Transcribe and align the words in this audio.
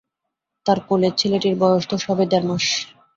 তার 0.65 0.79
কোলের 0.87 1.13
ছেলেটির 1.19 1.55
বয়স 1.61 1.83
তো 1.89 1.95
সবে 2.05 2.25
দেড় 2.31 2.45
মাস। 2.49 2.65